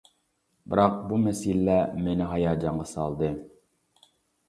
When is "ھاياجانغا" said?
2.35-2.91